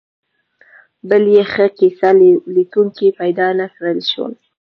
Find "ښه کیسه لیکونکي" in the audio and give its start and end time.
1.51-3.07